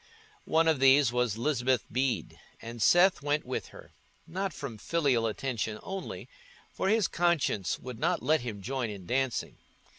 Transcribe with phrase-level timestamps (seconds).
[0.49, 6.27] One of these was Lisbeth Bede, and Seth went with her—not from filial attention only,
[6.73, 9.57] for his conscience would not let him join in dancing.